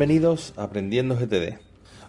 [0.00, 1.58] Bienvenidos a Aprendiendo GTD.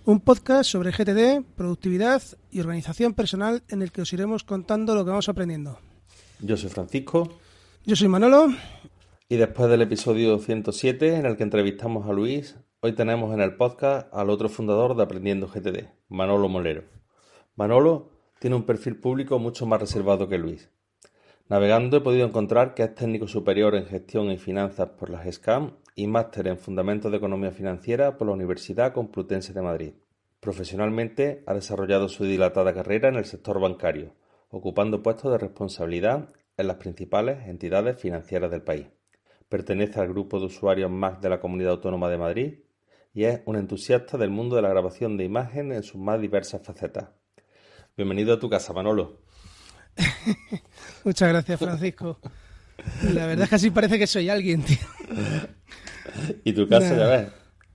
[0.05, 5.03] Un podcast sobre GTD, productividad y organización personal en el que os iremos contando lo
[5.03, 5.77] que vamos aprendiendo.
[6.39, 7.37] Yo soy Francisco.
[7.85, 8.47] Yo soy Manolo.
[9.27, 13.57] Y después del episodio 107 en el que entrevistamos a Luis, hoy tenemos en el
[13.57, 16.85] podcast al otro fundador de Aprendiendo GTD, Manolo Molero.
[17.57, 20.69] Manolo tiene un perfil público mucho más reservado que Luis.
[21.51, 25.73] Navegando he podido encontrar que es técnico superior en gestión y finanzas por las SCAM
[25.95, 29.91] y máster en Fundamentos de Economía Financiera por la Universidad Complutense de Madrid.
[30.39, 34.13] Profesionalmente ha desarrollado su dilatada carrera en el sector bancario,
[34.49, 38.87] ocupando puestos de responsabilidad en las principales entidades financieras del país.
[39.49, 42.59] Pertenece al grupo de usuarios MAC de la Comunidad Autónoma de Madrid
[43.13, 46.61] y es un entusiasta del mundo de la grabación de imagen en sus más diversas
[46.65, 47.09] facetas.
[47.97, 49.19] Bienvenido a tu casa, Manolo.
[51.03, 52.19] Muchas gracias, Francisco.
[53.13, 54.77] La verdad es que así parece que soy alguien, tío.
[56.43, 57.27] Y tu casa, ya ves,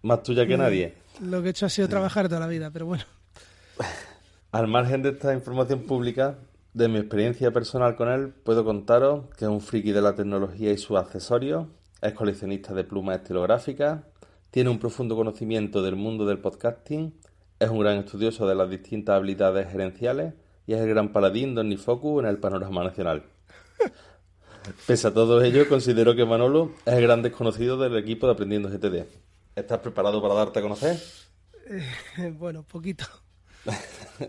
[0.02, 0.94] más tuya que nadie.
[1.22, 3.04] Lo que he hecho ha sido trabajar toda la vida, pero bueno.
[4.52, 6.36] Al margen de esta información pública,
[6.74, 10.72] de mi experiencia personal con él, puedo contaros que es un friki de la tecnología
[10.72, 11.66] y sus accesorios,
[12.02, 14.02] es coleccionista de plumas estilográficas,
[14.50, 17.14] tiene un profundo conocimiento del mundo del podcasting,
[17.58, 20.34] es un gran estudioso de las distintas habilidades gerenciales
[20.66, 23.24] y es el gran paladín de Omnifocus en el panorama nacional.
[24.86, 28.68] Pese a todo ello, considero que Manolo es el gran desconocido del equipo de Aprendiendo
[28.68, 29.06] GTD.
[29.54, 31.00] ¿Estás preparado para darte a conocer?
[32.18, 33.04] Eh, bueno, poquito.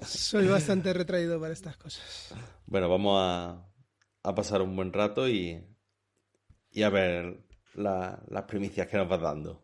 [0.06, 2.34] Soy bastante retraído para estas cosas.
[2.66, 5.63] Bueno, vamos a, pasar un buen rato y,
[6.72, 9.63] y a ver las primicias que nos vas dando.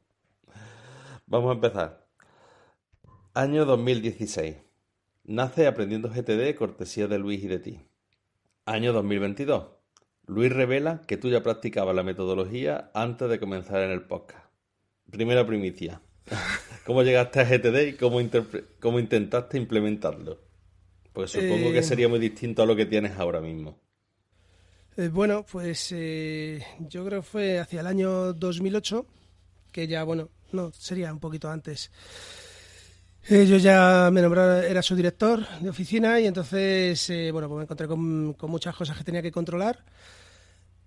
[1.27, 2.07] Vamos a empezar.
[3.33, 4.62] Año 2016.
[5.25, 7.79] Nace Aprendiendo GTD cortesía de Luis y de ti.
[8.65, 9.67] Año 2022.
[10.25, 14.45] Luis revela que tú ya practicabas la metodología antes de comenzar en el podcast.
[15.09, 16.01] Primera primicia.
[16.85, 18.19] ¿Cómo llegaste a GTD y cómo,
[18.81, 20.41] cómo intentaste implementarlo?
[21.13, 23.79] Pues supongo que eh, sería muy distinto a lo que tienes ahora mismo.
[24.97, 29.05] Eh, bueno, pues eh, yo creo que fue hacia el año 2008,
[29.71, 31.91] que ya, bueno, no, sería un poquito antes.
[33.29, 37.57] Eh, yo ya me nombraron, era su director de oficina y entonces, eh, bueno, pues
[37.57, 39.79] me encontré con, muchas cosas que tenía que controlar.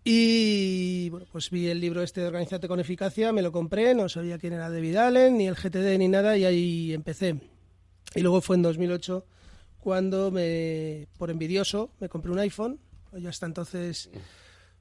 [0.04, 4.08] Y bueno, pues vi el libro este de Organizarte con Eficacia, me lo compré, no
[4.08, 7.40] sabía quién era David Allen, ni el GTD, ni nada, y ahí empecé.
[8.14, 9.24] Y luego fue en 2008
[9.80, 12.78] cuando me, por envidioso, me compré un iPhone.
[13.18, 14.10] Yo hasta entonces,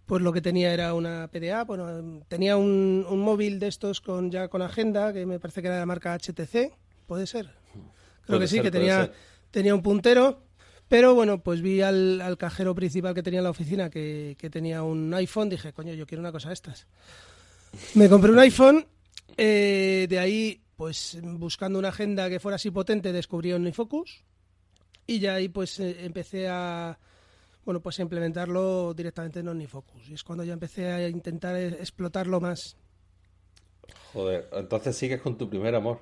[0.06, 1.64] pues lo que tenía era una PDA.
[1.64, 5.68] Bueno, tenía un, un móvil de estos con ya con agenda, que me parece que
[5.68, 7.50] era de la marca HTC puede ser.
[8.26, 9.12] Creo que sí, que tenía,
[9.52, 10.46] tenía un puntero.
[10.88, 15.14] Pero bueno, pues vi al, cajero principal que tenía en la oficina que, tenía un
[15.14, 15.50] iPhone.
[15.50, 16.88] Dije, coño, yo quiero una cosa de estas.
[17.96, 18.86] Me compré un iPhone.
[19.38, 24.24] Eh, de ahí, pues buscando una agenda que fuera así potente, descubrí OmniFocus.
[25.08, 26.98] Y ya ahí, pues eh, empecé a.
[27.66, 30.10] Bueno, pues a implementarlo directamente en OmniFocus.
[30.10, 32.78] Y es cuando ya empecé a intentar explotarlo más.
[34.14, 36.00] Joder, entonces sigues con tu primer amor.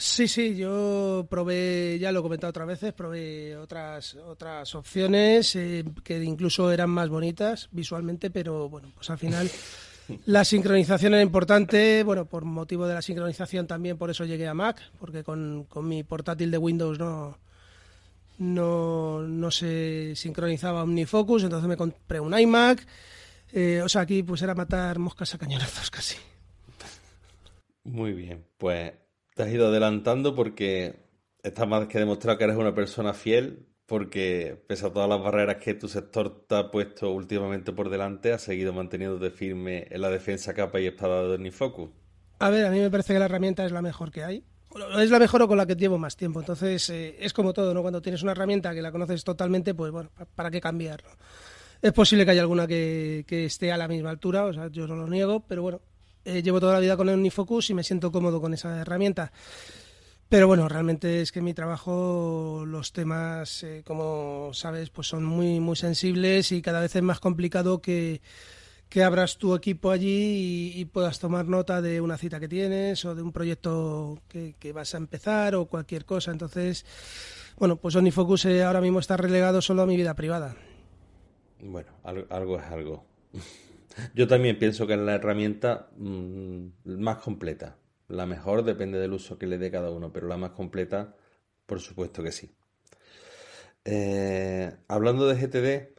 [0.00, 5.84] Sí, sí, yo probé, ya lo he comentado otras veces, probé otras, otras opciones eh,
[6.04, 9.50] que incluso eran más bonitas visualmente, pero bueno, pues al final
[10.26, 14.54] la sincronización era importante, bueno, por motivo de la sincronización también por eso llegué a
[14.54, 17.36] Mac, porque con, mi portátil de Windows no,
[18.38, 22.86] no, no se sincronizaba OmniFocus, entonces me compré un iMac,
[23.52, 26.14] eh, o sea, aquí pues era matar moscas a cañonazos casi.
[27.82, 28.92] Muy bien, pues
[29.38, 30.96] te has ido adelantando porque
[31.44, 35.58] está más que demostrado que eres una persona fiel, porque pese a todas las barreras
[35.58, 40.10] que tu sector te ha puesto últimamente por delante, has seguido manteniéndote firme en la
[40.10, 41.88] defensa capa y espada de Omnifocus.
[42.40, 44.42] A ver, a mí me parece que la herramienta es la mejor que hay.
[44.98, 46.40] Es la mejor o con la que llevo más tiempo.
[46.40, 47.82] Entonces, eh, es como todo, ¿no?
[47.82, 51.10] Cuando tienes una herramienta que la conoces totalmente, pues bueno, ¿para qué cambiarlo?
[51.80, 54.88] Es posible que haya alguna que, que esté a la misma altura, o sea, yo
[54.88, 55.80] no lo niego, pero bueno,
[56.28, 59.32] eh, llevo toda la vida con el Unifocus y me siento cómodo con esa herramienta.
[60.28, 65.58] Pero bueno, realmente es que mi trabajo, los temas, eh, como sabes, pues son muy,
[65.58, 68.20] muy sensibles y cada vez es más complicado que,
[69.02, 73.22] abras tu equipo allí y, puedas tomar nota de una cita que tienes o de
[73.22, 76.30] un proyecto que, vas a empezar o cualquier cosa.
[76.30, 76.84] Entonces,
[77.56, 80.56] bueno, pues Unifocus eh, ahora mismo está relegado solo a mi vida privada.
[81.62, 83.06] Bueno, algo es algo.
[84.14, 87.78] Yo también pienso que es la herramienta mm, más completa.
[88.08, 91.14] La mejor depende del uso que le dé cada uno, pero la más completa,
[91.66, 92.50] por supuesto que sí.
[93.84, 95.94] Eh, hablando de GTD,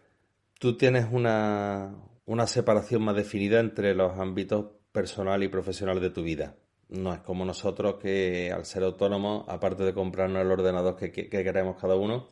[0.59, 6.23] tú tienes una, una separación más definida entre los ámbitos personal y profesional de tu
[6.23, 6.55] vida.
[6.89, 11.79] no es como nosotros que al ser autónomos, aparte de comprarnos el ordenador que, queremos
[11.79, 12.27] cada uno,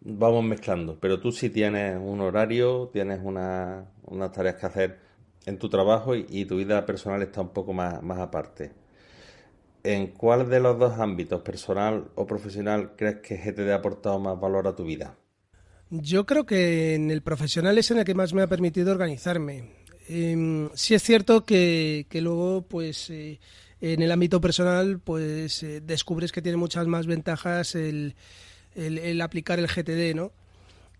[0.00, 0.98] vamos mezclando.
[1.00, 3.84] Pero tú sí tienes un horario, tienes unas
[4.32, 4.98] tareas que hacer
[5.46, 8.72] en tu trabajo y, tu vida personal está un poco más, más aparte.
[9.82, 14.38] ¿En cuál de los dos ámbitos, personal o profesional, crees que GTD ha aportado más
[14.38, 15.16] valor a tu vida?
[15.88, 19.70] Yo creo que en el profesional es en el que más me ha permitido organizarme.
[20.08, 23.40] Eh, sí es cierto que, luego, pues, eh,
[23.80, 28.14] en el ámbito personal, pues, eh, descubres que tiene muchas más ventajas el,
[28.74, 30.32] el, aplicar el GTD, ¿no?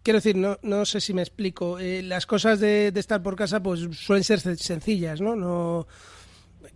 [0.02, 1.78] Quiero decir, no, no sé si me explico.
[1.78, 5.36] Eh, las cosas de, de, estar por casa, pues, suelen ser sencillas, ¿no?
[5.36, 5.86] No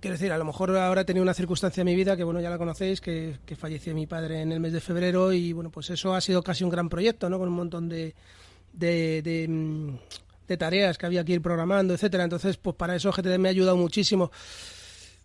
[0.05, 2.39] quiero decir, a lo mejor ahora he tenido una circunstancia en mi vida que, bueno,
[2.39, 5.89] ya la conocéis, que, falleció mi padre en el mes de febrero y, bueno, pues
[5.89, 7.39] eso ha sido casi un gran proyecto, ¿no?
[7.39, 8.15] Con un montón de,
[8.73, 12.25] de, mm, tareas que había que ir programando, etcétera.
[12.25, 14.31] Entonces, pues para eso GTD me ha ayudado muchísimo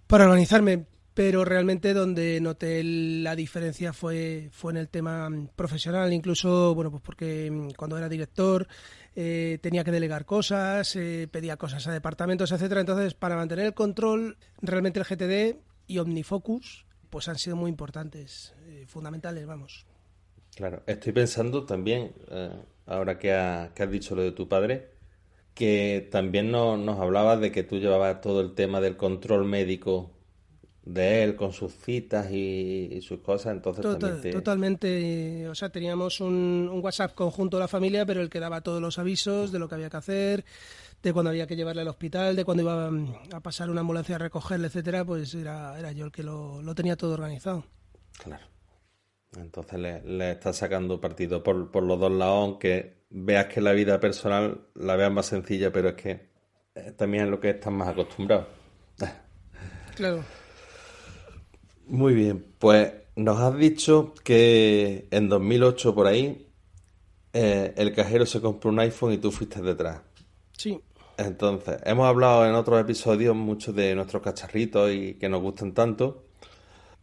[0.07, 6.73] para organizarme, pero realmente donde noté la diferencia fue, fue en el tema profesional, incluso,
[6.75, 8.67] bueno, pues porque mm, cuando era director
[9.15, 12.81] eh, tenía que delegar cosas, eh, pedía cosas a departamentos, etcétera.
[12.81, 15.57] Entonces, para mantener el control, realmente el GTD
[15.87, 19.87] y OmniFocus pues han sido muy importantes, eh, fundamentales, vamos.
[20.55, 22.13] Claro, estoy pensando también,
[22.85, 24.91] ahora que, has dicho lo de tu padre,
[25.55, 30.11] que también nos hablabas de que tú llevabas todo el tema del control médico
[30.83, 37.13] de él con sus citas y, sus cosas, entonces Totalmente, o sea, teníamos un, WhatsApp
[37.13, 39.89] conjunto de la familia, pero el que daba todos los avisos de lo que había
[39.89, 40.45] que hacer,
[41.01, 42.89] de cuando había que llevarle al hospital, de cuando iba
[43.35, 46.95] a pasar una ambulancia a recogerle, etcétera, pues era, era yo el que lo, tenía
[46.95, 47.65] todo organizado.
[48.23, 48.45] Claro.
[49.37, 53.73] Entonces le, le estás sacando partido por, por los dos lados, aunque veas que la
[53.73, 56.29] vida personal la veas más sencilla, pero es que
[56.75, 58.47] eh, también es lo que estás más acostumbrado.
[59.95, 60.23] Claro.
[61.89, 66.47] Muy bien, pues nos has dicho que en 2008 por ahí
[67.33, 70.01] eh, el cajero se compró un iPhone y tú fuiste detrás.
[70.55, 70.79] Sí.
[71.17, 76.27] Entonces, hemos hablado en otros episodios mucho de nuestros cacharritos y que nos gustan tanto.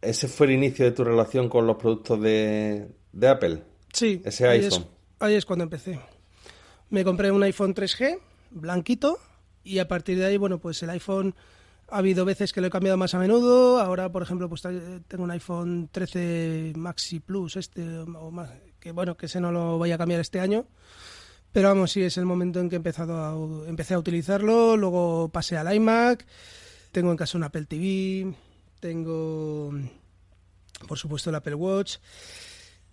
[0.01, 2.87] ¿Ese fue el inicio de tu relación con los productos de,
[3.27, 3.63] Apple?
[3.91, 4.21] Sí.
[4.23, 4.87] Ese iPhone.
[5.19, 5.99] ahí es cuando empecé.
[6.89, 8.19] Me compré un iPhone 3G,
[8.51, 9.19] blanquito,
[9.65, 11.35] y a partir de ahí, bueno, pues el iPhone
[11.89, 13.79] ha habido veces que lo he cambiado más a menudo.
[13.79, 18.49] Ahora, por ejemplo, pues tengo un iPhone 13 Maxi Plus, este, o más,
[18.79, 20.67] que bueno, que ese no lo voy a cambiar este año.
[21.51, 24.75] Pero vamos, sí, es el momento en que he empezado a, empecé a utilizarlo.
[24.77, 26.25] Luego pasé al iMac.
[26.91, 28.33] Tengo en casa un Apple TV.
[28.79, 29.71] Tengo,
[30.87, 31.97] por supuesto, el Apple Watch.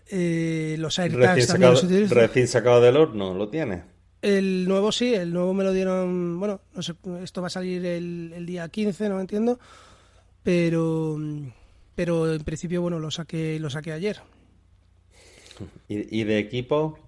[0.07, 2.15] Eh, los AirTags también los utilizo.
[2.15, 3.94] Recién sacado del horno, ¿lo tiene?
[4.25, 7.85] El nuevo sí, el nuevo me lo dieron, bueno, no sé, esto va a salir
[7.85, 9.59] el, día 15, no entiendo,
[10.43, 11.19] pero
[11.95, 14.23] pero en principio, bueno, lo saqué, lo saqué ayer.
[15.89, 16.99] ¿Y, de equipo?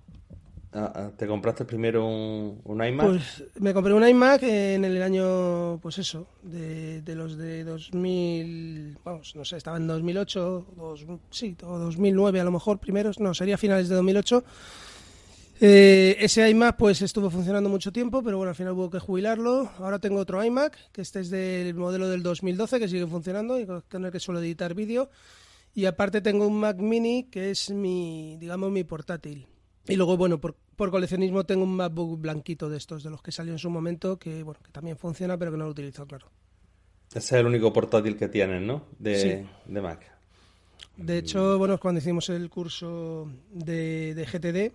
[0.75, 3.07] Ah, ah, ¿Te compraste primero un, un, iMac?
[3.07, 8.99] Pues me compré un iMac en el año, pues eso, de, de los de 2000,
[9.03, 13.33] vamos, no sé, estaba en 2008, dos, sí, o 2009 a lo mejor, primeros, no,
[13.33, 14.45] sería finales de 2008
[15.61, 19.71] eh, ese iMac pues estuvo funcionando mucho tiempo, pero bueno, al final hubo que jubilarlo.
[19.79, 23.67] Ahora tengo otro iMac, que este es del modelo del 2012, que sigue funcionando y
[23.67, 25.11] con el que suelo editar vídeo.
[25.75, 29.47] Y aparte tengo un Mac Mini, que es mi, digamos, mi portátil.
[29.89, 33.53] Y luego, bueno, por, coleccionismo tengo un MacBook blanquito de estos, de los que salió
[33.53, 36.29] en su momento, que bueno, que también funciona, pero que no lo utilizo, claro.
[37.11, 38.87] Ese es el único portátil que tienes, ¿no?
[38.99, 40.01] De, de Mac.
[40.97, 44.75] De hecho, bueno, cuando hicimos el curso de, de GTD,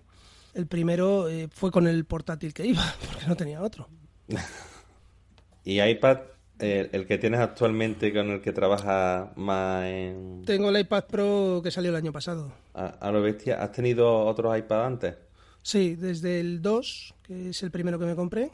[0.53, 3.87] el primero eh, fue con el portátil que iba, porque no tenía otro.
[5.63, 6.19] ¿Y iPad,
[6.59, 10.43] el que tienes actualmente con el que trabajas más en...?
[10.45, 12.51] Tengo el iPad Pro que salió el año pasado.
[12.73, 15.15] A, lo bestia, ¿has tenido otros iPad antes?
[15.61, 18.51] Sí, desde el 2, que es el primero que me compré,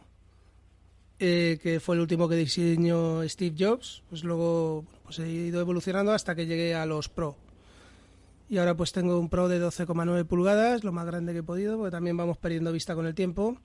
[1.19, 6.11] eh, que fue el último que diseñó Steve Jobs, pues luego pues he ido evolucionando
[6.11, 7.37] hasta que llegué a los Pro,
[8.49, 11.77] y ahora pues tengo un Pro de 12,9 pulgadas, lo más grande que he podido,
[11.77, 13.57] porque también vamos perdiendo vista con el tiempo.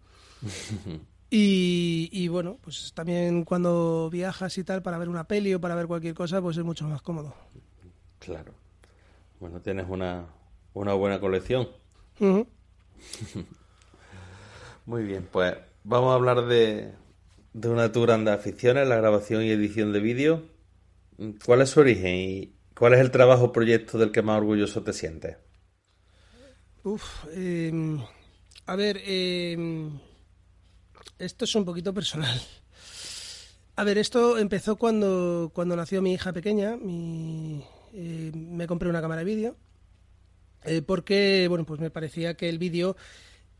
[1.30, 5.86] y, bueno, pues también cuando viajas y tal para ver una peli o para ver
[5.86, 7.34] cualquier cosa, pues es mucho más cómodo.
[8.18, 8.52] Claro.
[9.38, 10.26] Bueno, tienes una,
[10.74, 11.68] una buena colección.
[14.86, 16.92] Muy bien, pues vamos a hablar de,
[17.52, 20.42] de una de tus grandes aficiones, la grabación y edición de vídeo.
[21.44, 24.82] ¿Cuál es su origen y, ¿Cuál es el trabajo o proyecto del que más orgulloso
[24.82, 25.36] te sientes?
[26.84, 28.00] Uf, em,
[28.66, 29.98] a ver, em,
[31.18, 32.40] esto es un poquito personal.
[33.76, 36.76] A ver, esto empezó cuando, cuando nació mi hija pequeña.
[37.94, 39.56] Eh, me compré una cámara de vídeo
[40.64, 42.96] eh, porque, bueno, pues me parecía que el vídeo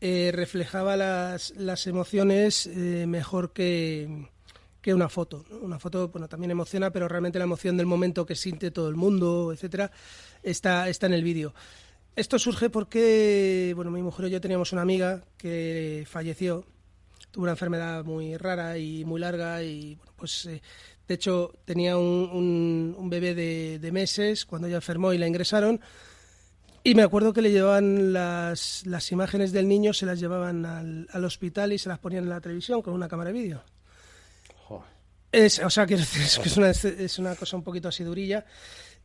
[0.01, 4.27] eh, reflejaba las, las emociones mejor que,
[4.83, 5.45] que una foto.
[5.61, 8.95] Una foto, bueno, también emociona, pero realmente la emoción del momento que siente todo el
[8.95, 9.89] mundo, etcétera,
[10.43, 11.55] está, está en el vídeo.
[12.15, 16.65] Esto surge porque, bueno, mi mujer y yo teníamos una amiga que falleció
[17.31, 20.61] tuvo una enfermedad muy rara y muy larga y bueno, pues eh,
[21.07, 25.81] de hecho tenía un, un, bebé de, de, meses cuando ella enfermó y la ingresaron
[26.83, 31.07] y me acuerdo que le llevaban las, las imágenes del niño, se las llevaban al,
[31.11, 33.63] al, hospital y se las ponían en la televisión con una cámara de vídeo.
[35.33, 38.45] Es, o sea, decir, es, que es, una, es una cosa un poquito así durilla.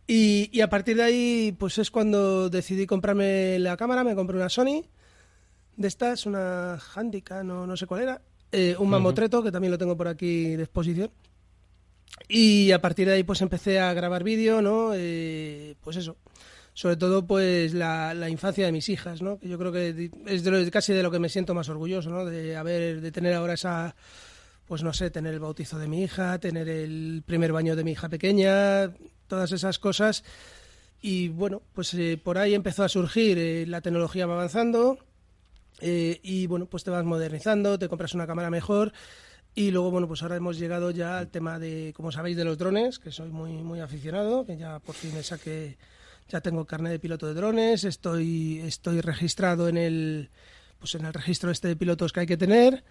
[0.06, 4.36] Y, y, a partir de ahí, pues es cuando decidí comprarme la cámara, me compré
[4.36, 4.84] una Sony
[5.76, 9.78] de estas, una Handica, no, no sé cuál era, eh, un mamotreto, que también lo
[9.78, 11.10] tengo por aquí de exposición.
[12.28, 14.92] Y a partir de ahí pues empecé a grabar vídeo, ¿no?
[14.94, 16.16] Eh, pues eso,
[16.74, 19.38] sobre todo pues la, la, infancia de mis hijas, ¿no?
[19.38, 22.10] Que yo creo que es de lo, casi de lo que me siento más orgulloso,
[22.10, 22.24] ¿no?
[22.24, 23.94] De haber, de tener ahora esa,
[24.68, 27.92] pues no sé, tener el bautizo de mi hija, tener el primer baño de mi
[27.92, 28.92] hija pequeña,
[29.26, 30.22] todas esas cosas.
[31.00, 34.98] Y bueno, pues eh, por ahí empezó a surgir, la tecnología va avanzando,
[35.80, 38.92] eh, y bueno, pues te vas modernizando, te compras una cámara mejor.
[39.54, 42.58] Y luego, bueno, pues ahora hemos llegado ya al tema de, como sabéis, de los
[42.58, 45.78] drones, que soy muy, muy aficionado, que ya por fin me saqué,
[46.28, 50.30] ya tengo carnet de piloto de drones, estoy, estoy registrado en el,
[50.78, 52.84] pues en el registro este de pilotos que hay que tener.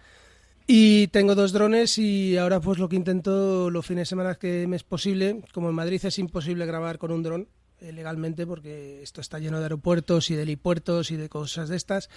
[0.70, 4.66] Y tengo dos drones y ahora pues lo que intento los fines de semana que
[4.66, 7.48] me es posible, como en Madrid es imposible grabar con un dron
[7.80, 11.76] eh, legalmente porque esto está lleno de aeropuertos y de helipuertos y de cosas de
[11.76, 12.10] estas,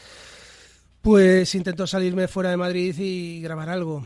[1.01, 4.05] pues intento salirme fuera de Madrid y grabar algo.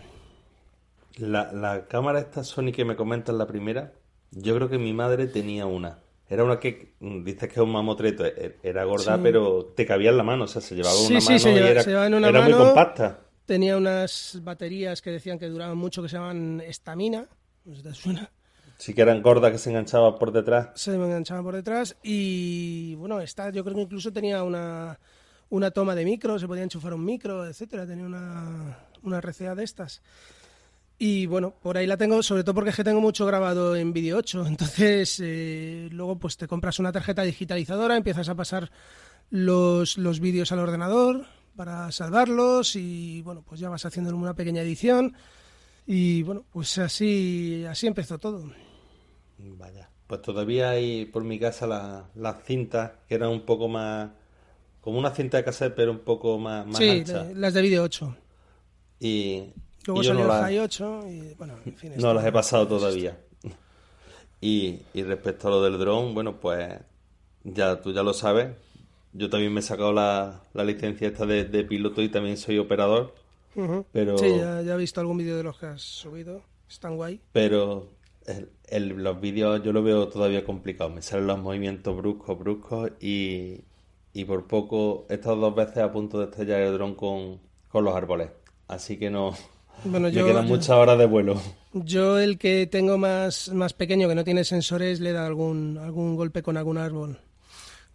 [1.17, 3.93] La, la cámara esta Sony que me comentas la primera,
[4.29, 5.97] yo creo que mi madre tenía una.
[6.29, 10.11] Era una que, mm, dices que es un mamotreto, e, era gorda, pero te cabía
[10.11, 13.24] en la mano, o sea, se llevaba una mano y era, una era muy compacta.
[13.45, 17.27] Tenía unas baterías que decían que duraban mucho, que se llamaban estamina,
[17.65, 18.31] no sé si te suena.
[18.77, 20.69] Sí que eran gordas que se enganchaban por detrás.
[20.75, 24.99] Se me enganchaban por detrás y, bueno, esta yo creo que incluso tenía una
[25.49, 29.63] una toma de micro, se podía enchufar un micro, etcétera, tenía una, una RCA de
[29.63, 30.01] estas.
[30.97, 33.93] Y bueno, por ahí la tengo, sobre todo porque es que tengo mucho grabado en
[33.93, 34.45] vídeo 8.
[34.47, 38.71] Entonces, eh, luego pues te compras una tarjeta digitalizadora, empiezas a pasar
[39.29, 41.25] los, los vídeos al ordenador
[41.55, 45.15] para salvarlos y bueno, pues ya vas haciendo una pequeña edición.
[45.87, 48.51] Y bueno, pues así, así empezó todo.
[49.37, 54.09] Vaya, pues todavía hay por mi casa las la cintas que eran un poco más
[54.81, 58.15] como una cinta de cassette, pero un poco más, más sí, las de vídeo 8.
[58.99, 59.51] Y,
[59.87, 61.93] Luego y salió no el las, High 8 y, bueno, en fin.
[61.97, 63.17] no las he pasado todavía.
[64.41, 66.71] Y, y respecto a lo del dron, bueno, pues
[67.43, 68.55] ya tú ya lo sabes.
[69.17, 72.57] Yo también me he sacado la, la licencia esta de, de, piloto y también soy
[72.57, 73.15] operador.
[73.55, 76.41] Uh pero Sí, ya, ya, he visto algún vídeo de los que has subido.
[76.69, 77.21] Están guay.
[77.31, 77.87] Pero
[78.25, 80.89] el, el, los vídeos yo lo veo todavía complicado.
[80.89, 83.61] Me salen los movimientos bruscos, bruscos y,
[84.13, 87.85] y por poco he estado dos veces a punto de estrellar el dron con, con
[87.85, 88.31] los árboles.
[88.67, 89.33] Así que no.
[89.83, 91.39] Bueno, me yo, quedan muchas horas de vuelo.
[91.73, 96.15] Yo, el que tengo más, más pequeño, que no tiene sensores, le da algún, algún
[96.15, 97.19] golpe con algún árbol.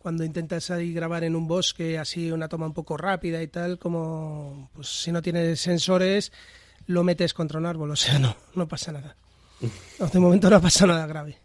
[0.00, 3.78] Cuando intentas ahí grabar en un bosque, así una toma un poco rápida y tal,
[3.78, 6.32] como pues si no tienes sensores,
[6.86, 9.14] lo metes contra un árbol, o sea, no, no pasa nada.
[10.12, 11.36] De momento no pasa nada grave.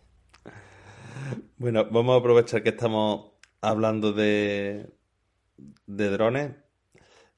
[1.57, 4.89] Bueno, vamos a aprovechar que estamos hablando de,
[5.85, 6.51] de drones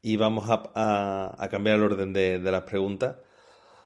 [0.03, 3.15] y vamos a, a, a cambiar el orden de, de las preguntas.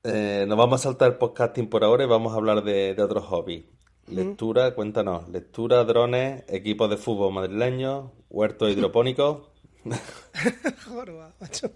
[0.04, 3.02] Eh, nos vamos a saltar el podcasting por ahora y vamos a hablar de, de
[3.02, 3.66] otros hobbies.
[4.08, 5.30] Lectura, cuéntanos.
[5.30, 9.50] Lectura, drones, equipos de fútbol madrileños, huertos hidropónicos.
[10.88, 11.72] Jorba, macho.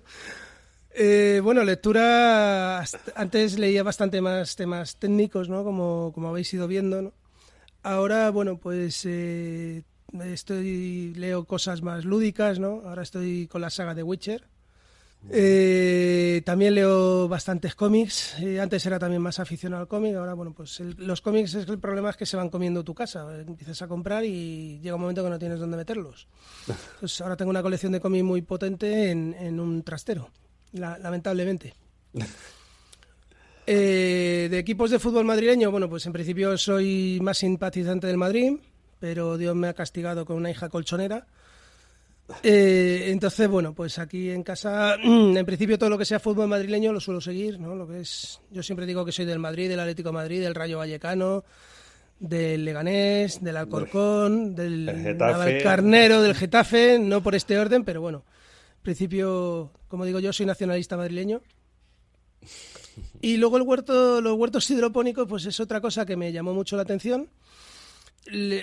[0.91, 2.84] Eh, bueno, lectura.
[3.15, 5.63] Antes leía bastante más temas técnicos, ¿no?
[5.63, 7.13] Como, como habéis ido viendo, ¿no?
[7.84, 9.84] Ahora, bueno, pues eh,
[10.24, 12.82] estoy leo cosas más lúdicas, ¿no?
[12.86, 14.48] Ahora estoy con la saga de Witcher.
[15.29, 18.36] Eh, también leo bastantes cómics.
[18.39, 20.15] Eh, antes era también más aficionado al cómic.
[20.15, 22.94] Ahora, bueno, pues el, los cómics es el problema es que se van comiendo tu
[22.94, 23.27] casa.
[23.39, 26.27] Empiezas a comprar y llega un momento que no tienes dónde meterlos.
[27.00, 30.29] Pues ahora tengo una colección de cómics muy potente en, en un trastero,
[30.74, 31.74] la, lamentablemente.
[33.67, 38.60] Eh, de equipos de fútbol madrileño, bueno, pues en principio soy más simpatizante del Madrid
[39.00, 41.27] pero Dios me ha castigado con una hija colchonera.
[42.41, 46.91] Eh, entonces, bueno, pues aquí en casa, en principio todo lo que sea fútbol madrileño
[46.91, 47.75] lo suelo seguir, ¿no?
[47.75, 50.55] Lo que es, yo siempre digo que soy del Madrid, del Atlético de Madrid, del
[50.55, 51.44] Rayo Vallecano,
[52.20, 55.17] del Leganés, del Alcorcón, del
[55.63, 58.24] Carnero, del Getafe, no por este orden, pero bueno,
[58.77, 61.41] en principio, como digo yo, soy nacionalista madrileño.
[63.22, 66.75] Y luego el huerto, los huertos hidropónicos, pues es otra cosa que me llamó mucho
[66.75, 67.29] la atención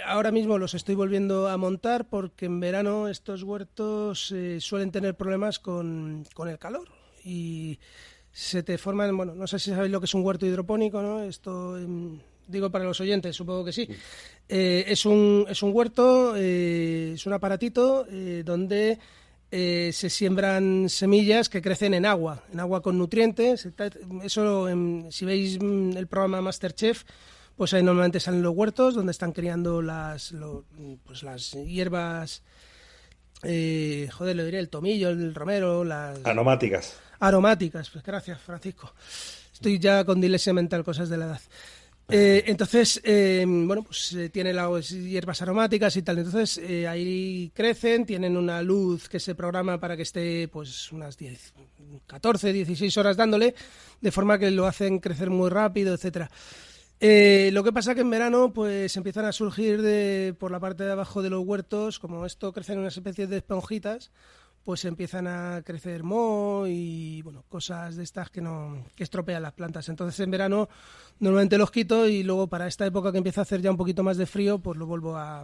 [0.04, 5.14] ahora mismo los estoy volviendo a montar porque en verano estos huertos eh, suelen tener
[5.14, 6.88] problemas con, el calor
[7.24, 7.78] y
[8.32, 11.22] se te forman, bueno, no sé si sabéis lo que es un huerto hidropónico, ¿no?
[11.22, 13.88] Esto, em, digo para los oyentes, supongo que sí.
[14.48, 18.06] Eh, es, un, es un huerto, eh, es un aparatito
[18.44, 18.98] donde
[19.50, 23.68] se siembran semillas que crecen en agua, en agua con nutrientes.
[24.24, 24.66] Eso,
[25.10, 27.04] si veis mm, el programa Masterchef,
[27.56, 30.34] pues ahí normalmente salen los huertos donde están criando las,
[31.04, 32.42] pues las hierbas,
[33.42, 36.24] eh, joder, le diré, el tomillo, el romero, las...
[36.24, 36.96] Aromáticas.
[37.18, 38.92] Aromáticas, pues gracias, Francisco.
[39.52, 41.40] Estoy ya con dilesia mental, cosas de la edad.
[42.08, 46.18] Eh, entonces, eh, bueno, pues tiene las hierbas aromáticas y tal.
[46.18, 51.54] Entonces, ahí crecen, tienen una luz que se programa para que esté, pues, unas 10,
[52.06, 53.54] 14, 16 horas dándole,
[54.00, 56.30] de forma que lo hacen crecer muy rápido, etcétera.
[57.04, 60.84] Eh, lo que pasa que en verano pues empiezan a surgir de, por la parte
[60.84, 64.12] de abajo de los huertos, como esto crece en unas especies de esponjitas,
[64.62, 69.52] pues empiezan a crecer moho y bueno, cosas de estas que no que estropean las
[69.52, 69.88] plantas.
[69.88, 70.68] Entonces en verano
[71.18, 74.04] normalmente los quito y luego para esta época que empieza a hacer ya un poquito
[74.04, 75.42] más de frío, pues lo vuelvo a,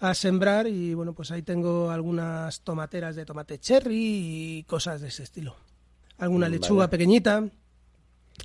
[0.00, 3.94] a sembrar y bueno, pues ahí tengo algunas tomateras de tomate cherry
[4.58, 5.54] y cosas de ese estilo.
[6.18, 7.48] Alguna lechuga pequeñita.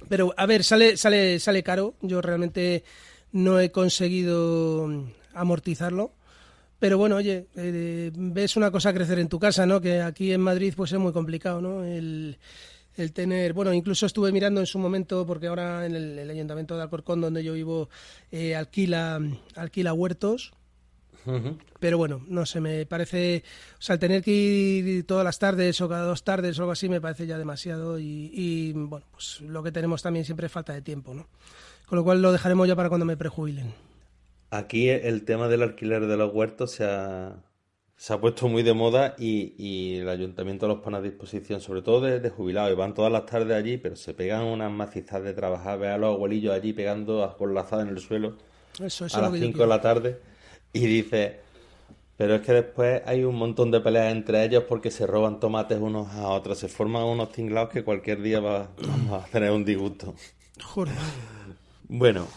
[0.08, 1.95] Pero, a ver, sale, sale, sale caro.
[2.02, 2.84] Yo realmente
[3.32, 4.89] no he conseguido
[5.34, 6.13] amortizarlo.
[6.80, 9.82] Pero bueno, oye, eh, ves una cosa crecer en tu casa, ¿no?
[9.82, 11.84] Que aquí en Madrid pues es muy complicado, ¿no?
[11.84, 12.38] El,
[13.13, 17.21] tener, bueno, incluso estuve mirando en su momento, porque ahora en el, ayuntamiento de Alcorcón,
[17.21, 17.89] donde yo vivo,
[18.32, 19.21] eh, alquila,
[19.56, 20.52] alquila huertos
[21.80, 23.44] pero bueno, no sé, me parece,
[23.78, 26.72] o sea, el tener que ir todas las tardes o cada dos tardes o algo
[26.72, 30.74] así me parece ya demasiado y, bueno, pues lo que tenemos también siempre es falta
[30.74, 31.28] de tiempo, ¿no?
[31.86, 33.74] Con lo cual lo dejaremos ya para cuando me prejubilen.
[34.52, 37.36] Aquí el tema del alquiler de los huertos se ha,
[37.96, 42.02] se ha puesto muy de moda y, el ayuntamiento los pone a disposición, sobre todo
[42.02, 45.80] de, jubilados, y van todas las tardes allí, pero se pegan unas macizas de trabajar,
[45.80, 48.38] ve a los abuelillos allí pegando con lazada en el suelo
[48.80, 50.20] eso, a las 5 de la tarde
[50.74, 51.40] y dice,
[52.18, 55.80] pero es que después hay un montón de peleas entre ellos porque se roban tomates
[55.80, 59.64] unos a otros, se forman unos tinglados que cualquier día va, vamos a tener un
[59.64, 60.14] disgusto.
[60.62, 60.96] Joder.
[61.88, 62.28] Bueno,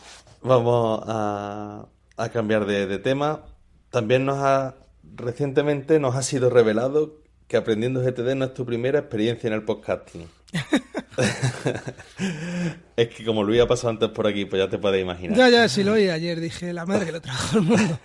[0.42, 3.44] vamos a, a cambiar de, de, tema.
[3.90, 4.76] También nos ha,
[5.16, 9.62] recientemente nos ha sido revelado que Aprendiendo GTD no es tu primera experiencia en el
[9.62, 10.26] podcasting.
[12.96, 15.36] es que como lo había pasado antes por aquí, pues ya te puedes imaginar.
[15.36, 17.98] Ya, ya, sí lo oí ayer, dije, la madre que lo trajo el mundo.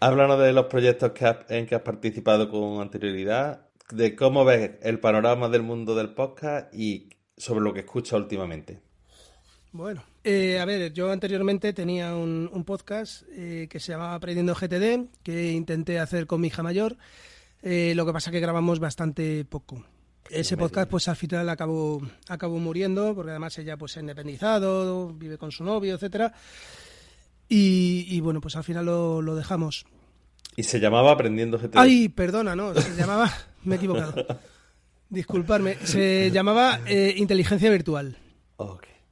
[0.00, 1.12] Háblanos de los proyectos
[1.48, 6.72] en que has participado con anterioridad, de cómo ves el panorama del mundo del podcast
[6.74, 8.80] y sobre lo que escuchas últimamente.
[9.72, 15.22] Bueno, eh, a ver, yo anteriormente tenía un, podcast eh, que se llamaba Aprendiendo GTD,
[15.22, 16.96] que intenté hacer con mi hija mayor.
[17.62, 19.84] Eh, lo que pasa que grabamos bastante poco.
[20.30, 25.12] Ese podcast, pues al final acabó, acabó muriendo, porque además ella pues se ha independizado,
[25.12, 26.32] vive con su novio, etcétera.
[27.48, 29.86] Y, bueno, pues al final lo, dejamos.
[30.56, 31.76] ¿Y se llamaba Aprendiendo GTD?
[31.76, 33.32] Ay, perdona, no, se llamaba,
[33.64, 34.14] me he equivocado.
[35.08, 38.16] Disculparme, se llamaba eh, Inteligencia Virtual.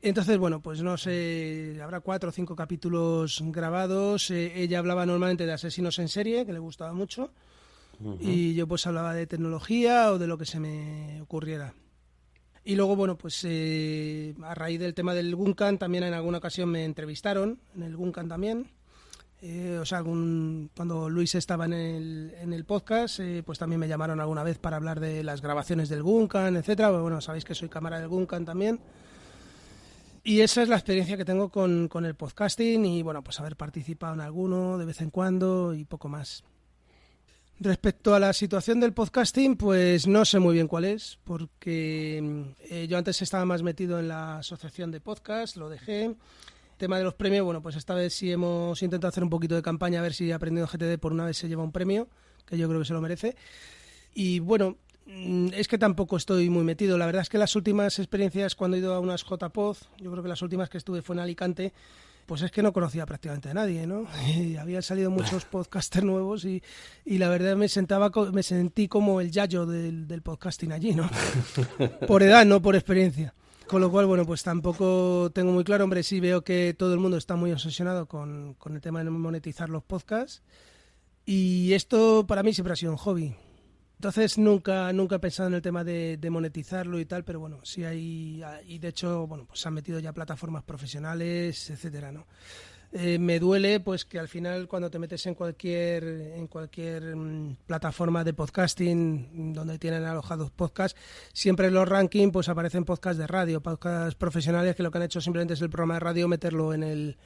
[0.02, 4.30] Entonces, bueno, pues no sé, habrá cuatro o cinco capítulos grabados.
[4.30, 7.30] Eh, ella hablaba normalmente de asesinos en serie, que le gustaba mucho.
[8.20, 11.72] Y yo pues hablaba de tecnología o de lo que se me ocurriera.
[12.64, 16.70] Y luego, bueno, pues eh, a raíz del tema del Guncan, también en alguna ocasión
[16.70, 18.70] me entrevistaron, en el Guncan también.
[19.42, 23.88] Eh, o sea, cuando Luis estaba en el, en el podcast, eh, pues también me
[23.88, 26.90] llamaron alguna vez para hablar de las grabaciones del Guncan, etcétera.
[26.92, 28.80] Bueno, sabéis que soy cámara del Guncan también.
[30.22, 33.56] Y esa es la experiencia que tengo con, con el podcasting y, bueno, pues haber
[33.56, 36.44] participado en alguno de vez en cuando y poco más.
[37.60, 42.86] Respecto a la situación del podcasting, pues no sé muy bien cuál es, porque eh,
[42.88, 46.16] yo antes estaba más metido en la asociación de podcast, lo dejé.
[46.78, 49.62] Tema de los premios, bueno, pues esta vez sí hemos intentado hacer un poquito de
[49.62, 52.08] campaña a ver si Aprendiendo GTD por una vez se lleva un premio,
[52.44, 53.36] que yo creo que se lo merece.
[54.14, 56.98] Y bueno, mm, es que tampoco estoy muy metido.
[56.98, 60.24] La verdad es que las últimas experiencias cuando he ido a unas JPod, yo creo
[60.24, 61.72] que las últimas que estuve fue en Alicante,
[62.26, 64.06] pues es que no conocía prácticamente a nadie, ¿no?
[64.36, 66.62] Y habían salido muchos podcasters nuevos y,
[67.04, 71.08] y, la verdad me sentaba me sentí como el yayo del, del podcasting allí, ¿no?
[72.06, 73.34] Por edad, no por experiencia.
[73.66, 77.00] Con lo cual, bueno, pues tampoco tengo muy claro, hombre, sí veo que todo el
[77.00, 80.42] mundo está muy obsesionado con, con el tema de monetizar los podcasts
[81.24, 83.34] y esto para mí siempre ha sido un hobby.
[84.04, 87.84] Entonces nunca, nunca he pensado en el tema de, monetizarlo y tal, pero bueno, sí
[87.84, 92.26] hay, y de hecho, bueno, pues se han metido ya plataformas profesionales, etcétera, ¿no?
[92.92, 97.56] Eh, me duele pues que al final cuando te metes en cualquier en cualquier mm,
[97.66, 100.96] plataforma de podcasting donde tienen alojados podcasts
[101.32, 105.20] siempre los rankings pues aparecen podcasts de radio podcasts profesionales que lo que han hecho
[105.20, 107.16] simplemente es el programa de radio meterlo en el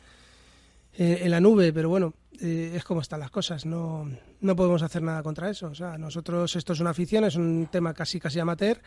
[1.01, 4.83] eh, en la nube, pero bueno, eh, es como están las cosas, no, no podemos
[4.83, 5.69] hacer nada contra eso.
[5.69, 8.81] O sea, nosotros esto es una afición, es un tema casi casi amateur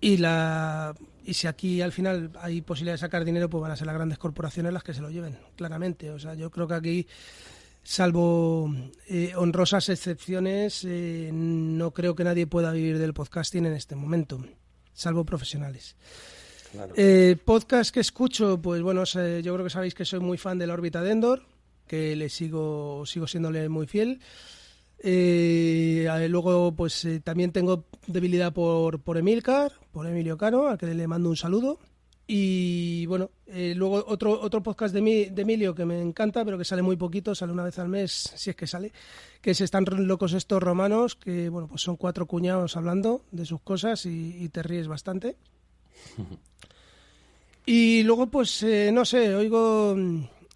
[0.00, 0.94] y la
[1.24, 3.96] y si aquí al final hay posibilidad de sacar dinero, pues van a ser las
[3.96, 6.12] grandes corporaciones las que se lo lleven, claramente.
[6.12, 7.08] O sea, yo creo que aquí
[7.82, 8.72] salvo
[9.08, 14.38] eh, honrosas excepciones, no creo que nadie pueda vivir del podcasting en este momento,
[14.92, 15.96] salvo profesionales.
[16.96, 20.66] Eh, podcast que escucho, pues bueno, yo creo que sabéis que soy muy fan de
[20.66, 21.42] la órbita de Endor,
[21.86, 24.20] que le sigo, sigo siéndole muy fiel.
[24.98, 30.86] Eh, luego, pues eh, también tengo debilidad por, por Emilcar, por Emilio Cano, al que
[30.86, 31.78] le mando un saludo.
[32.26, 36.80] Y bueno, luego otro, otro podcast de, de, Emilio que me encanta, pero que sale
[36.80, 38.92] muy poquito, sale una vez al mes, si es que sale,
[39.42, 43.60] que es Están locos estos romanos, que bueno, pues son cuatro cuñados hablando de sus
[43.60, 45.36] cosas y, y te ríes bastante.
[47.66, 49.96] Y luego, pues, eh, no sé, oigo,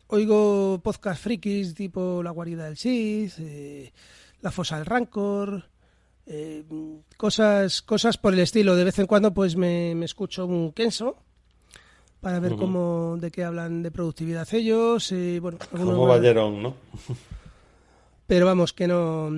[0.08, 3.92] oigo podcast frikis tipo La guarida del Sith, eh,
[4.42, 5.64] La fosa del Rancor,
[6.26, 6.64] eh,
[7.16, 8.76] cosas, cosas por el estilo.
[8.76, 11.16] De vez en cuando, pues, me, me escucho un Kenso
[12.20, 15.10] para ver cómo, de qué hablan de productividad ellos.
[15.40, 16.74] bueno, Como Ballerón, ¿no?
[18.26, 19.30] Pero vamos, que no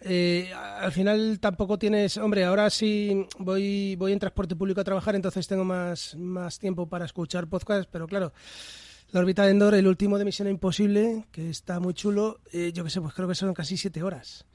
[0.00, 5.14] eh, al final tampoco tienes, hombre, ahora sí voy, voy en transporte público a trabajar,
[5.14, 8.32] entonces tengo más, más tiempo para escuchar podcasts, pero claro,
[9.12, 12.84] la órbita de Endor, el último de Misión Imposible, que está muy chulo, eh, yo
[12.84, 14.46] qué sé, pues creo que son casi siete horas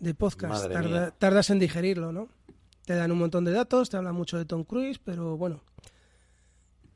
[0.00, 0.70] de podcast,
[1.18, 2.28] tardas en digerirlo, ¿no?
[2.84, 5.62] Te dan un montón de datos, te hablan mucho de Tom Cruise, pero bueno,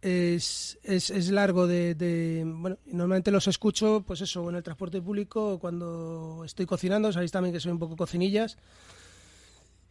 [0.03, 5.59] es, es, es largo de, Bueno, normalmente los escucho, pues eso, en el transporte público,
[5.61, 8.59] cuando estoy cocinando, sabéis también que soy un poco cocinillas.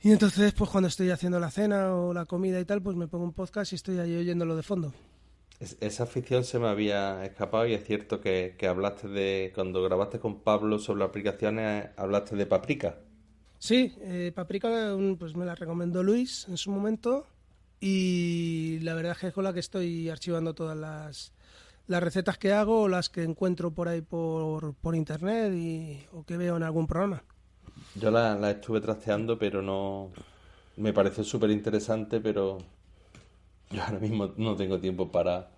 [0.04, 3.08] Y entonces, pues cuando estoy haciendo la cena o la comida y tal, pues me
[3.08, 4.94] pongo un podcast y estoy ahí oyéndolo de fondo.
[5.60, 10.20] esa afición se me había escapado y es cierto que, que hablaste de, cuando grabaste
[10.20, 12.98] con Pablo sobre aplicaciones, hablaste de Paprika.
[13.60, 17.28] Sí, eh, Paprika pues me la recomendó Luis en su momento
[17.82, 21.34] y la verdad es que es con la que estoy archivando todas las,
[21.88, 26.24] las recetas que hago o las que encuentro por ahí por, por internet y, o
[26.24, 27.24] que veo en algún programa.
[27.96, 30.12] Yo la, la estuve trasteando, pero no.
[30.78, 32.60] Me pareció súper interesante, pero
[33.72, 35.50] yo ahora mismo no tengo tiempo para,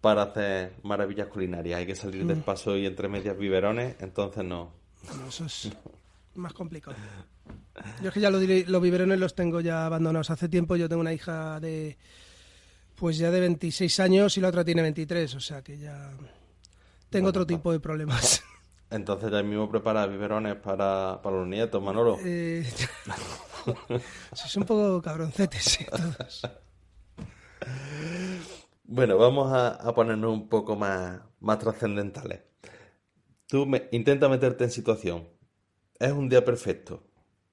[0.00, 1.78] para hacer maravillas culinarias.
[1.78, 2.42] Hay que salir del mm.
[2.42, 4.72] paso y entre medias biberones, entonces no.
[5.26, 5.70] eso es
[6.38, 6.96] más complicado.
[8.02, 10.76] Yo es que ya lo diré, los biberones los tengo ya abandonados hace tiempo.
[10.76, 11.98] Yo tengo una hija de,
[12.94, 16.12] pues ya de 26 años y la otra tiene 23, o sea que ya
[17.10, 18.42] tengo otro tipo de problemas.
[18.90, 22.18] Entonces ya mismo prepara biberones para, para los nietos, Manolo.
[22.24, 22.64] Eh,
[24.32, 26.42] sois un poco cabroncetes, sí, todos.
[28.84, 32.40] Bueno, vamos a, a, ponernos un poco más, más trascendentales.
[33.46, 35.28] Tú me, intenta meterte en situación.
[35.98, 37.02] Es un día perfecto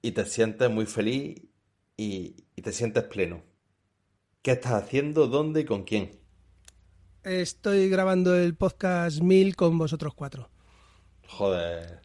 [0.00, 1.42] y te sientes muy feliz
[1.96, 3.42] y, te sientes pleno.
[4.40, 5.26] ¿Qué estás haciendo?
[5.26, 6.20] ¿Dónde y con quién?
[7.24, 10.48] Estoy grabando el podcast 1000 con vosotros cuatro.
[11.26, 12.00] Joder.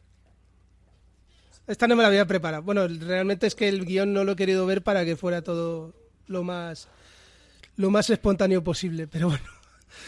[1.67, 2.63] Esta no me la había preparado.
[2.63, 5.93] Bueno, realmente es que el guion no lo he querido ver para que fuera todo
[6.25, 6.89] lo más
[7.75, 9.45] lo más espontáneo posible, pero bueno.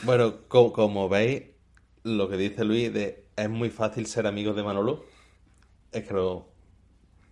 [0.01, 1.43] Bueno, como, como veis,
[2.01, 5.12] lo que dice Luis de es muy fácil ser amigo de Manolo.
[5.93, 6.49] Es que lo,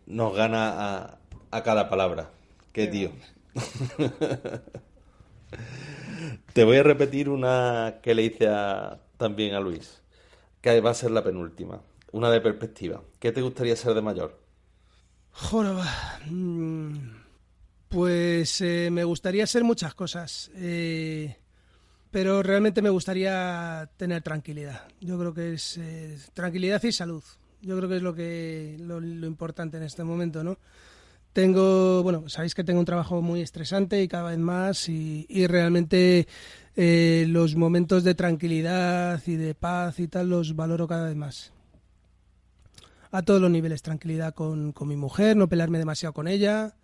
[0.06, 1.19] nos gana
[1.50, 2.30] a, cada palabra.
[2.71, 3.12] Qué tío.
[6.54, 8.47] Te voy a repetir una que le hice
[9.17, 10.04] también a Luis,
[10.62, 11.82] que va a ser la penúltima.
[12.12, 13.02] Una de perspectiva.
[13.19, 14.39] ¿Qué te gustaría ser de mayor?
[15.32, 15.89] Joroba.
[16.30, 16.97] Mm,
[17.89, 20.52] pues eh, me gustaría ser muchas cosas.
[20.56, 21.36] Eh,
[22.12, 24.88] pero realmente me gustaría tener tranquilidad.
[25.00, 27.24] Yo creo que es eh, tranquilidad y salud.
[27.62, 30.58] Yo creo que es lo que lo, importante en este momento, ¿no?
[31.34, 36.28] Tengo, bueno, sabéis que tengo un trabajo muy estresante y cada vez más y, realmente
[36.76, 41.54] eh, los momentos de tranquilidad y de paz y tal los valoro cada vez más.
[43.12, 46.76] A todos los niveles, tranquilidad con, con mi mujer, no pelarme demasiado con ella,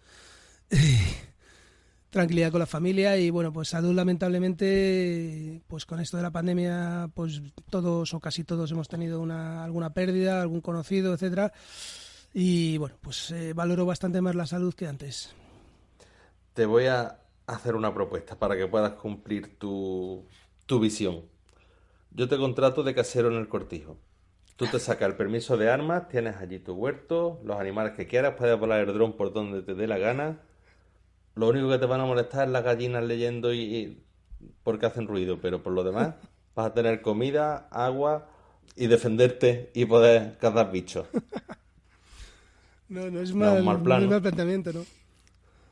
[2.17, 7.09] tranquilidad con la familia y bueno, pues salud lamentablemente, pues con esto de la pandemia,
[7.13, 11.53] pues todos o casi todos hemos tenido una, alguna pérdida, algún conocido, etcétera
[12.33, 15.33] y bueno, pues eh, valoro bastante más la salud que antes.
[16.53, 20.23] Te voy a hacer una propuesta para que puedas cumplir tu,
[20.65, 21.23] tu visión.
[22.11, 23.97] Yo te contrato de casero en el cortijo.
[24.55, 28.35] Tú te sacas el permiso de armas, tienes allí tu huerto, los animales que quieras,
[28.37, 30.39] puedes volar el dron por donde te dé la gana.
[31.37, 34.03] Lo único que te van a molestar es las gallinas leyendo y,
[34.63, 36.15] porque hacen ruido, pero por lo demás
[36.55, 38.29] vas a tener comida, agua
[38.75, 41.07] y defenderte y poder cazar bichos.
[42.89, 44.85] No, no es mal, no, mal, planteamiento, ¿no?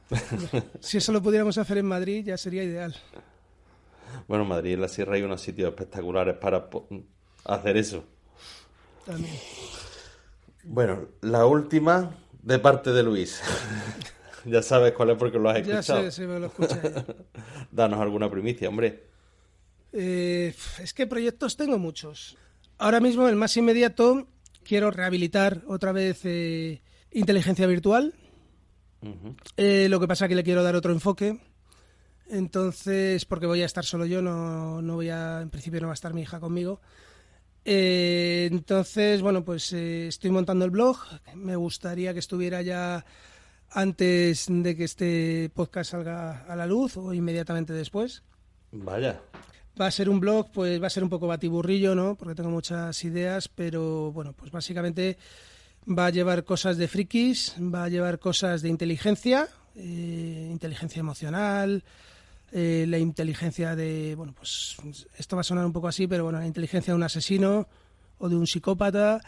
[0.82, 2.94] si eso lo pudiéramos hacer en Madrid ya sería ideal.
[4.28, 6.68] Bueno, en Madrid en la sierra hay unos sitios espectaculares para
[7.46, 8.04] hacer eso.
[9.06, 9.34] También.
[10.66, 12.12] Bueno, la última
[12.44, 13.42] de parte de Luis.
[14.52, 16.04] ya sabes cuál es porque lo has escuchado.
[16.04, 16.76] Ya sé, sí me lo escuché.
[17.72, 19.04] Danos alguna primicia, hombre.
[19.94, 22.38] Eh, es que proyectos tengo muchos.
[22.78, 24.28] Ahora mismo, el más inmediato,
[24.64, 26.82] quiero rehabilitar otra vez eh,
[27.12, 28.14] inteligencia virtual.
[29.56, 31.40] Eh, lo que pasa es que le quiero dar otro enfoque.
[32.28, 35.94] Entonces, porque voy a estar solo yo, no, no voy a, en principio no va
[35.94, 36.82] a estar mi hija conmigo.
[37.64, 40.98] Eh, entonces, bueno, pues eh, estoy montando el blog.
[41.36, 43.06] Me gustaría que estuviera ya
[43.76, 48.24] antes de que este podcast salga a la luz o inmediatamente después.
[48.72, 49.22] Vaya.
[49.80, 52.16] Va a ser un blog, pues va a ser un poco batiburrillo, ¿no?
[52.16, 55.18] Porque tengo muchas ideas, pero bueno, pues básicamente
[55.86, 61.84] va a llevar cosas de frikis, va a llevar cosas de inteligencia, eh, inteligencia emocional,
[62.54, 64.78] eh, la inteligencia de, bueno, pues
[65.18, 67.68] esto va a sonar un poco así, pero bueno, la inteligencia de un asesino
[68.20, 69.22] o de un psicópata.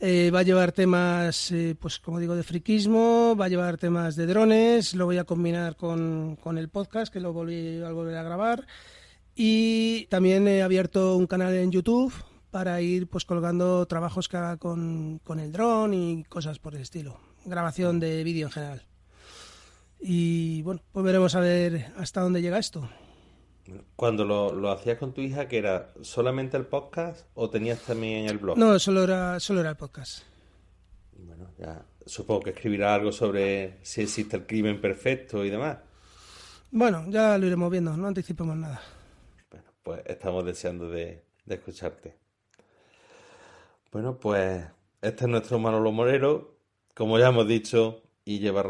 [0.00, 4.26] Eh, va a llevar temas, pues como digo, de friquismo, va a llevar temas de
[4.26, 8.22] drones, lo voy a combinar con, con el podcast, que lo volví a volver a
[8.22, 8.66] grabar.
[9.34, 12.12] Y también he abierto un canal en YouTube
[12.54, 17.18] para ir pues colgando trabajos que haga con, el dron y cosas por el estilo.
[17.44, 18.82] Grabación de vídeo en general.
[19.98, 22.88] Y bueno, pues veremos a ver hasta dónde llega esto.
[23.96, 28.38] Cuando lo, hacías con tu hija, que era solamente el podcast o tenías también el
[28.38, 28.58] blog?
[28.58, 30.22] No, solo era, solo era el podcast.
[31.16, 35.78] Bueno, ya supongo que escribirá algo sobre si existe el crimen perfecto y demás.
[36.70, 38.82] Bueno, ya lo iremos viendo, no anticipemos nada.
[39.50, 42.18] Bueno, pues estamos deseando de escucharte.
[43.90, 44.64] Bueno, pues
[45.00, 46.58] este es nuestro Manolo Morero.
[46.94, 48.64] Como ya hemos dicho, y lleva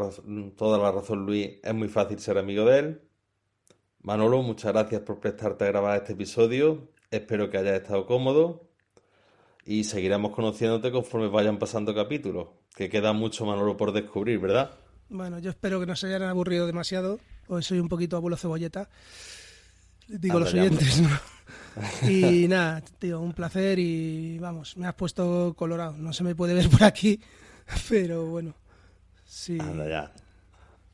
[0.55, 3.01] toda la razón Luis, es muy fácil ser amigo de él.
[4.05, 6.89] Manolo, muchas gracias por prestarte a grabar este episodio.
[7.09, 8.69] Espero que hayas estado cómodo
[9.65, 14.77] y seguiremos conociéndote conforme vayan pasando capítulos, que queda mucho Manolo por descubrir, ¿verdad?
[15.09, 18.89] Bueno, yo espero que no se hayan aburrido demasiado, hoy soy un poquito abuelo cebolleta.
[20.07, 21.09] Digo los oyentes, ¿no?
[22.07, 25.97] Y nada, tío, un placer y vamos, me has puesto colorado.
[25.97, 27.19] No se me puede ver por aquí,
[27.89, 28.53] pero bueno,
[29.25, 29.57] sí.
[29.59, 30.24] Anda ya.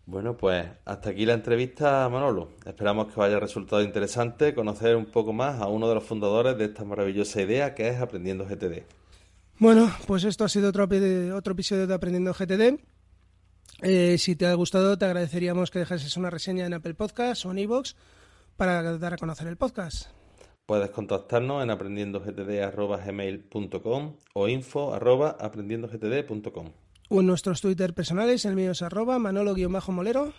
[0.06, 2.50] Bueno, pues hasta aquí la entrevista, Manolo.
[2.66, 6.58] Esperamos que os haya resultado interesante conocer un poco más a uno de los fundadores
[6.58, 8.84] de esta maravillosa idea que es Aprendiendo GTD.
[9.60, 10.88] Bueno, pues esto ha sido otro,
[11.36, 12.80] otro episodio de Aprendiendo GTD.
[13.84, 17.52] Eh, si te ha gustado, te agradeceríamos que dejases una reseña en Apple Podcasts o
[17.52, 17.94] en iVoox
[18.58, 20.08] para dar a conocer el podcast.
[20.66, 26.72] Puedes contactarnos en aprendiendogtd.gmail.com o info.aprendiendogtd.com
[27.13, 30.32] O en nuestros Twitter personales, el mío es arroba manolo-molero.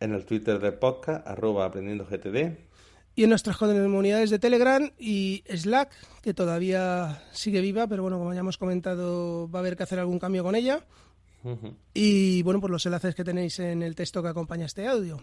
[0.00, 2.58] En el Twitter del podcast, arroba aprendiendogtd.
[3.14, 8.34] Y en nuestras comunidades de Telegram y Slack, que todavía sigue viva, pero bueno, como
[8.34, 10.84] ya hemos comentado, va a haber que hacer algún cambio con ella.
[11.94, 15.22] Y bueno, pues los enlaces que tenéis en el texto que acompaña este audio.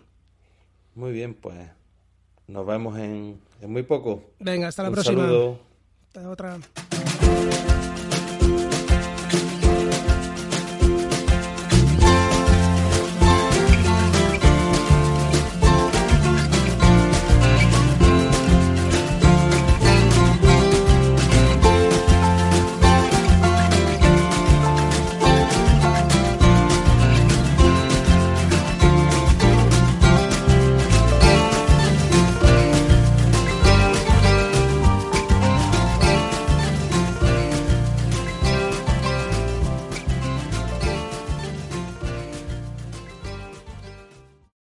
[0.95, 1.69] Muy bien, pues
[2.47, 4.23] nos vemos en, en muy poco.
[4.39, 5.26] Venga, hasta la Un próxima.
[5.26, 5.60] Saludo.
[6.08, 6.60] Hasta otra.